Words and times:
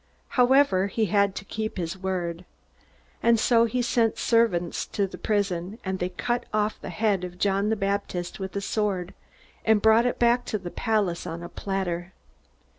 However, 0.29 0.87
he 0.87 1.05
had 1.05 1.35
to 1.35 1.45
keep 1.45 1.77
his 1.77 1.95
word. 1.95 2.43
And 3.21 3.39
so 3.39 3.65
he 3.65 3.83
sent 3.83 4.17
servants 4.17 4.87
to 4.87 5.05
the 5.05 5.19
prison, 5.19 5.77
and 5.85 5.99
they 5.99 6.09
cut 6.09 6.47
off 6.51 6.81
the 6.81 6.89
head 6.89 7.23
of 7.23 7.37
John 7.37 7.69
the 7.69 7.75
Baptist 7.75 8.39
with 8.39 8.55
a 8.55 8.61
sword, 8.61 9.13
and 9.63 9.79
brought 9.79 10.07
it 10.07 10.17
back 10.17 10.43
to 10.45 10.57
the 10.57 10.71
palace 10.71 11.27
on 11.27 11.43
a 11.43 11.49
platter. 11.49 12.13